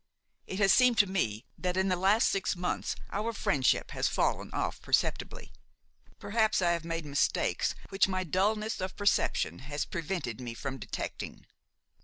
[0.47, 4.49] It has seemed to me that in the last six months our friendship has fallen
[4.51, 5.51] off perceptibly.
[6.17, 11.45] Perhaps I have made mistakes which my dulness of perception has prevented me from detecting.